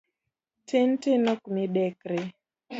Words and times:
Tin 0.67 0.89
tin 1.01 1.21
ok 1.33 1.41
midekre. 1.53 2.19